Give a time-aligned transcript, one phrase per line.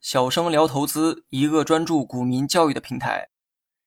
[0.00, 3.28] 小生聊投资，一个专注股民教育的平台。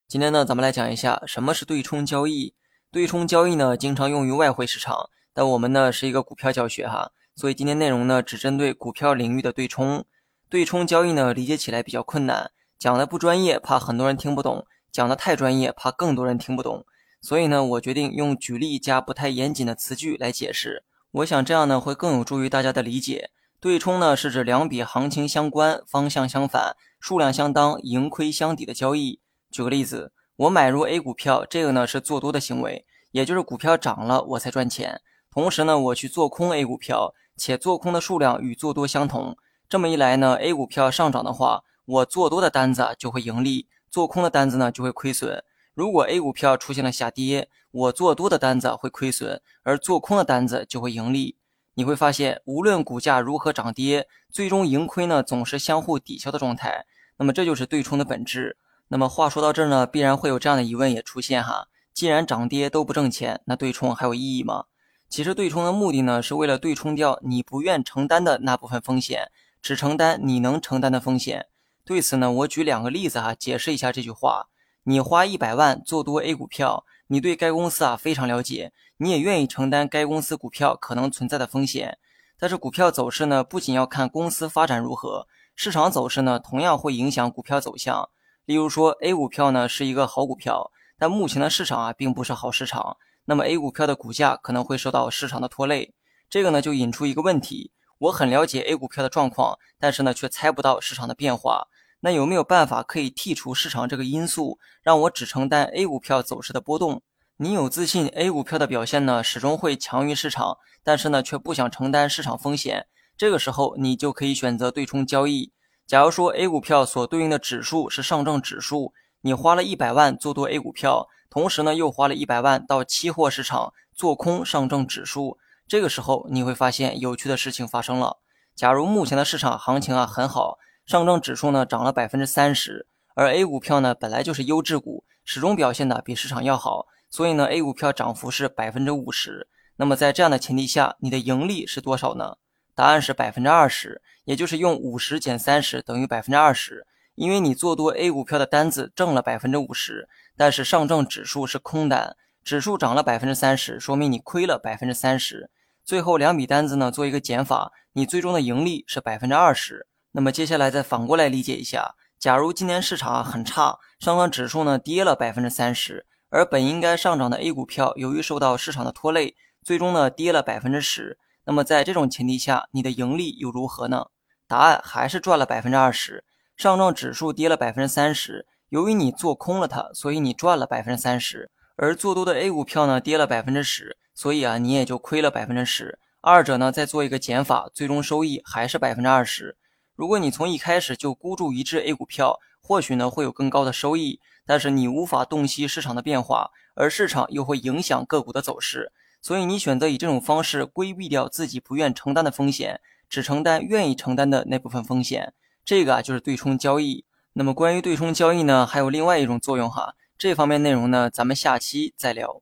[0.07, 2.53] 今天呢，咱们来讲一下什么是对冲交易。
[2.91, 10.05] 对冲交易呢，经常用于外汇市场，但我们呢是一个股票教学哈，所以今天内容呢只针对股票领域的对冲。
[10.49, 16.85] 对冲交易呢，理解起来比较困难，讲的不专业，怕很多人听不懂；讲的太专业，怕更多人听不懂。
[17.21, 20.83] 所以呢，我决定用举例加不太严谨的词句来解释。
[21.13, 23.29] 我想这样呢，会更有助于大家的理解。
[23.59, 29.19] 对冲呢，是指两笔行情相关、方向相反、数量相当、盈亏相抵的交易。
[29.51, 35.01] 举个例子，我买入 A 股票，这个呢是做多的行为，也就是股票涨了我才赚钱。
[35.29, 39.37] 同时呢，我去做空 A 股票，且做空的数量与做多相同。
[39.69, 45.43] 这么一来呢，A 股票上涨的话，我做多的单子就会盈利，做空的单子呢就会亏损。
[45.75, 51.37] 如果 A 股票出现了下跌，我做多的单子会亏损，而做空的单子就会盈利。
[51.73, 56.85] 你会发现，无论股价如何涨跌，最终盈亏呢总是相互抵消的状态。
[57.17, 58.57] 那么这就是对冲的本质。
[58.89, 64.65] 那么话说到这儿呢，必然会有这样的疑问也出现哈：既然涨跌都不挣钱，那对冲还有意义吗？
[65.09, 69.31] 其实对冲的目的呢，是为了对冲掉你不愿承担的那部分风险，
[69.63, 71.47] 只承担你能承担的风险。
[71.83, 74.49] 对此呢，我举两个例子哈，解释一下这句话。
[74.85, 78.71] 你花一百万做多 A 股票，你对该公司啊非常了解。
[78.97, 81.97] 你也愿意承担该公司股票可能存在的风险，
[82.39, 88.09] 但是股票走势呢，不仅要看公司发展如何，市场走势呢，同样会影响股票走向。
[88.45, 95.93] 例如说，A 股票呢是一个好股票，但目前的市场啊并不是好市场，那么 A 股票的股价可能会受到市场的拖累。
[96.29, 101.67] 这个呢就引出一个问题：我很了解 A 股票的状况，但是呢却猜不到市场的变化。
[102.05, 107.01] 那有没有办法可以剔除市场这个因素，让我只承担 A 股票走势的波动？
[107.37, 112.87] 你有自信，A 股票的表现呢始终会强于市场，但是呢却不想承担市场风险。
[113.15, 115.53] 这个时候，你就可以选择对冲交易。
[115.87, 125.37] 假如说 A 股票所对应的指数是上证指数，你花了一百万做多 A 股票，同时呢又花了一百万到期货市场做空上证指数。
[125.69, 128.17] 这个时候你会发现有趣的事情发生了。
[128.53, 132.85] 假如目前的市场行情啊很好，上证指数呢涨了百分之三十，
[133.15, 136.87] 而 A 股票呢本来就是优质股，始终表现的比市场要好。
[137.09, 139.47] 所以呢，A 股票涨幅是百分之五十。
[139.75, 142.37] 那么在这样的前提下，你的盈利是多少呢？
[142.75, 146.85] 答案是百分之二十，也就是用五十减三十等于百分之二十。
[147.15, 155.49] 因为你做多 A 股票的单子挣了百分之五十，但是上证指数是空单，指数涨了百分之三十，说明你亏了百分之三十。
[155.85, 159.85] 最后两笔单子呢做一个减法，你最终的盈利是百分之二十。
[160.13, 166.05] 那么接下来再反过来理解一下，假如今年市场很差，上证指数呢跌了百分之三十。
[166.29, 171.19] 而本应该上涨的 A 股票，由于受到市场的拖累，最终呢跌了百分之十。
[171.45, 174.07] 那么在这种前提下，你的盈利又如何呢？
[174.47, 176.23] 答案还是赚了百分之二十。
[176.55, 181.51] 上证指数跌了百分之三十，由于你做空了它，所以你赚了百分之三十。
[181.75, 185.97] 而做多的 A 股票呢跌了百分之十，所以啊你也就亏了百分之十。
[186.21, 189.57] 二者呢再做一个减法，最终收益还是百分之二十。
[189.95, 194.19] 如果你从一开始就孤注一掷 A 股票，或许呢会有更高的收益。
[194.45, 205.33] 但是你无法洞悉市场的变化，而市场又会影响个股的走势，所以你选择以这种方式规避掉自己不愿承担的风险，只承担愿意承担的那部分风险。
[205.63, 207.05] 这个啊就是对冲交易。
[207.35, 212.41] 那么关于对冲交易呢，还有另外一种作用哈，这方面内容呢，咱们下期再聊。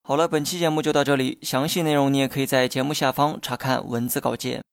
[0.00, 4.64] 好了，本期节目就到这里，详细内容你也可以在节目下方查看文字稿件。